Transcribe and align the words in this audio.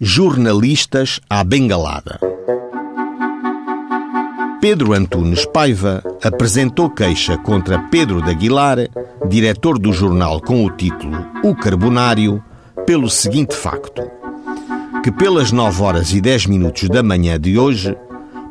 Jornalistas 0.00 1.20
à 1.28 1.42
bengalada. 1.42 2.20
Pedro 4.60 4.92
Antunes 4.92 5.44
Paiva 5.44 6.04
apresentou 6.22 6.88
queixa 6.88 7.36
contra 7.36 7.80
Pedro 7.90 8.22
de 8.22 8.30
Aguilar, 8.30 8.78
diretor 9.28 9.76
do 9.76 9.92
jornal 9.92 10.40
com 10.40 10.64
o 10.64 10.70
título 10.70 11.26
O 11.42 11.52
Carbonário, 11.52 12.40
pelo 12.86 13.10
seguinte 13.10 13.56
facto: 13.56 14.08
que 15.02 15.10
pelas 15.10 15.50
9 15.50 15.82
horas 15.82 16.12
e 16.12 16.20
10 16.20 16.46
minutos 16.46 16.88
da 16.88 17.02
manhã 17.02 17.36
de 17.40 17.58
hoje, 17.58 17.96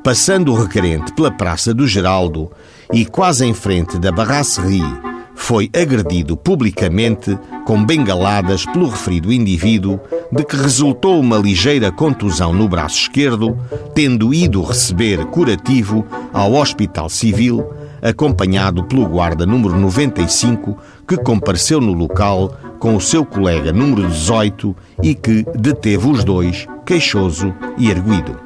passando 0.03 0.51
o 0.51 0.61
requerente 0.61 1.13
pela 1.13 1.31
Praça 1.31 1.73
do 1.73 1.87
Geraldo 1.87 2.51
e 2.91 3.05
quase 3.05 3.45
em 3.45 3.53
frente 3.53 3.97
da 3.97 4.11
Barracerie 4.11 5.06
foi 5.47 5.69
agredido 5.73 6.35
publicamente 6.35 7.39
com 7.65 7.81
bengaladas 7.81 8.65
pelo 8.65 8.89
referido 8.89 9.31
indivíduo, 9.31 9.97
de 10.29 10.43
que 10.43 10.57
resultou 10.57 11.17
uma 11.21 11.37
ligeira 11.37 11.89
contusão 11.89 12.51
no 12.51 12.67
braço 12.67 12.97
esquerdo, 12.97 13.57
tendo 13.95 14.33
ido 14.33 14.61
receber 14.61 15.25
curativo 15.27 16.05
ao 16.33 16.53
Hospital 16.55 17.07
Civil, 17.07 17.65
acompanhado 18.01 18.83
pelo 18.83 19.07
guarda 19.07 19.45
número 19.45 19.79
95, 19.79 20.77
que 21.07 21.15
compareceu 21.15 21.79
no 21.79 21.93
local 21.93 22.53
com 22.77 22.97
o 22.97 22.99
seu 22.99 23.23
colega 23.23 23.71
número 23.71 24.05
18 24.05 24.75
e 25.01 25.15
que 25.15 25.45
deteve 25.57 26.09
os 26.09 26.25
dois, 26.25 26.67
queixoso 26.85 27.55
e 27.77 27.89
erguido. 27.89 28.37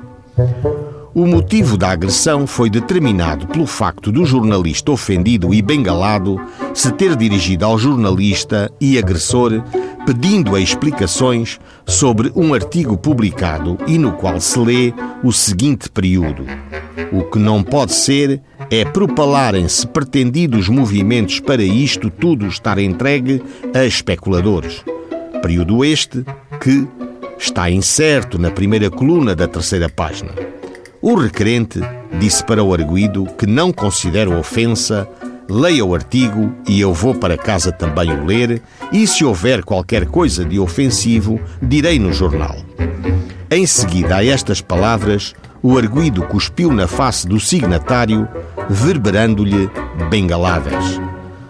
O 1.13 1.27
motivo 1.27 1.75
da 1.75 1.91
agressão 1.91 2.47
foi 2.47 2.69
determinado 2.69 3.45
pelo 3.45 3.67
facto 3.67 4.13
do 4.13 4.25
jornalista 4.25 4.93
ofendido 4.93 5.53
e 5.53 5.61
bengalado 5.61 6.39
se 6.73 6.89
ter 6.93 7.17
dirigido 7.17 7.65
ao 7.65 7.77
jornalista 7.77 8.71
e 8.79 8.97
agressor 8.97 9.61
pedindo 10.05 10.57
explicações 10.57 11.59
sobre 11.85 12.31
um 12.33 12.53
artigo 12.53 12.97
publicado 12.97 13.77
e 13.85 13.97
no 13.97 14.13
qual 14.13 14.39
se 14.39 14.57
lê 14.57 14.93
o 15.21 15.33
seguinte 15.33 15.89
período: 15.89 16.45
O 17.11 17.23
que 17.23 17.37
não 17.37 17.61
pode 17.61 17.93
ser 17.93 18.41
é 18.69 18.85
propalarem-se 18.85 19.85
pretendidos 19.87 20.69
movimentos 20.69 21.41
para 21.41 21.61
isto 21.61 22.09
tudo 22.09 22.47
estar 22.47 22.77
entregue 22.77 23.43
a 23.75 23.83
especuladores. 23.83 24.81
Período 25.41 25.83
este 25.83 26.23
que 26.61 26.87
está 27.37 27.69
incerto 27.69 28.39
na 28.39 28.49
primeira 28.49 28.89
coluna 28.89 29.35
da 29.35 29.45
terceira 29.45 29.89
página. 29.89 30.60
O 31.01 31.15
requerente 31.15 31.79
disse 32.19 32.45
para 32.45 32.63
o 32.63 32.71
arguído 32.71 33.25
que 33.35 33.47
não 33.47 33.73
considera 33.73 34.29
ofensa, 34.37 35.09
leia 35.49 35.83
o 35.83 35.95
artigo 35.95 36.53
e 36.67 36.79
eu 36.79 36.93
vou 36.93 37.15
para 37.15 37.35
casa 37.35 37.71
também 37.71 38.11
o 38.11 38.23
ler, 38.23 38.61
e 38.91 39.07
se 39.07 39.25
houver 39.25 39.63
qualquer 39.63 40.05
coisa 40.05 40.45
de 40.45 40.59
ofensivo, 40.59 41.41
direi 41.59 41.97
no 41.97 42.13
jornal. 42.13 42.55
Em 43.49 43.65
seguida 43.65 44.17
a 44.17 44.25
estas 44.25 44.61
palavras, 44.61 45.33
o 45.63 45.75
arguído 45.75 46.21
cuspiu 46.27 46.71
na 46.71 46.87
face 46.87 47.27
do 47.27 47.39
signatário, 47.39 48.27
verberando-lhe 48.69 49.71
bengaladas. 50.07 51.01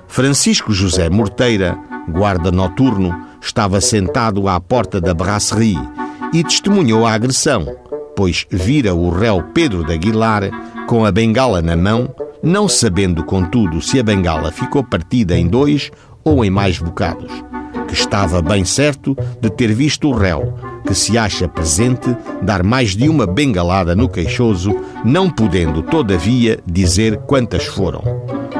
Francisco 0.07 0.71
José 0.71 1.09
Morteira, 1.09 1.77
guarda 2.07 2.51
noturno, 2.51 3.27
estava 3.41 3.81
sentado 3.81 4.47
à 4.47 4.61
porta 4.61 5.01
da 5.01 5.13
brasserie 5.13 5.77
e 6.31 6.41
testemunhou 6.41 7.05
a 7.05 7.13
agressão 7.13 7.80
pois 8.21 8.45
vira 8.51 8.93
o 8.93 9.09
réu 9.09 9.41
Pedro 9.51 9.83
de 9.83 9.93
Aguilar 9.93 10.43
com 10.85 11.03
a 11.03 11.11
bengala 11.11 11.59
na 11.59 11.75
mão, 11.75 12.13
não 12.43 12.69
sabendo, 12.69 13.23
contudo, 13.23 13.81
se 13.81 13.99
a 13.99 14.03
bengala 14.03 14.51
ficou 14.51 14.83
partida 14.83 15.35
em 15.35 15.47
dois 15.47 15.89
ou 16.23 16.45
em 16.45 16.49
mais 16.51 16.77
bocados, 16.77 17.31
que 17.87 17.95
estava 17.95 18.39
bem 18.39 18.63
certo 18.63 19.17
de 19.41 19.49
ter 19.49 19.73
visto 19.73 20.07
o 20.07 20.13
réu, 20.13 20.53
que 20.85 20.93
se 20.93 21.17
acha 21.17 21.47
presente, 21.47 22.15
dar 22.43 22.61
mais 22.61 22.95
de 22.95 23.09
uma 23.09 23.25
bengalada 23.25 23.95
no 23.95 24.07
queixoso, 24.07 24.71
não 25.03 25.27
podendo, 25.27 25.81
todavia, 25.81 26.59
dizer 26.63 27.17
quantas 27.25 27.65
foram. 27.65 28.03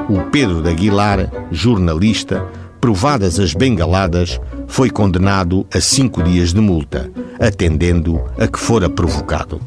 O 0.10 0.24
Pedro 0.32 0.64
de 0.64 0.70
Aguilar, 0.72 1.32
jornalista, 1.52 2.44
provadas 2.80 3.40
as 3.40 3.54
bengaladas, 3.54 4.42
foi 4.72 4.90
condenado 4.90 5.68
a 5.74 5.82
cinco 5.82 6.24
dias 6.24 6.54
de 6.54 6.62
multa, 6.62 7.12
atendendo 7.38 8.24
a 8.40 8.48
que 8.48 8.58
fora 8.58 8.90
provocado. 8.90 9.60